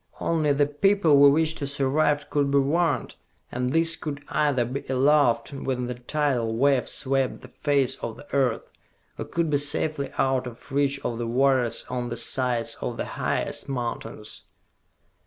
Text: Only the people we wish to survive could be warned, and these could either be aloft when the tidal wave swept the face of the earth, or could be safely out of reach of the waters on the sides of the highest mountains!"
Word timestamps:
Only 0.19 0.51
the 0.51 0.65
people 0.65 1.19
we 1.19 1.29
wish 1.29 1.53
to 1.53 1.67
survive 1.67 2.31
could 2.31 2.49
be 2.49 2.57
warned, 2.57 3.13
and 3.51 3.71
these 3.71 3.95
could 3.95 4.23
either 4.29 4.65
be 4.65 4.83
aloft 4.89 5.53
when 5.53 5.85
the 5.85 5.93
tidal 5.93 6.55
wave 6.57 6.89
swept 6.89 7.41
the 7.41 7.49
face 7.49 7.97
of 7.97 8.17
the 8.17 8.25
earth, 8.33 8.71
or 9.19 9.25
could 9.25 9.51
be 9.51 9.57
safely 9.57 10.09
out 10.17 10.47
of 10.47 10.71
reach 10.71 10.99
of 11.05 11.19
the 11.19 11.27
waters 11.27 11.85
on 11.87 12.09
the 12.09 12.17
sides 12.17 12.77
of 12.81 12.97
the 12.97 13.05
highest 13.05 13.69
mountains!" 13.69 14.45